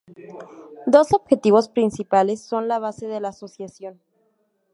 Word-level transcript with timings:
Dos 0.87 1.13
objetivos 1.13 1.69
principales 1.69 2.41
son 2.41 2.67
la 2.67 2.79
base 2.79 3.05
de 3.05 3.19
la 3.19 3.27
asociación. 3.27 3.99